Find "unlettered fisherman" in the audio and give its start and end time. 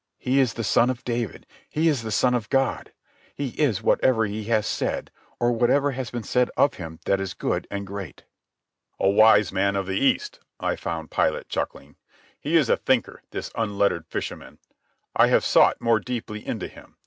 13.53-14.57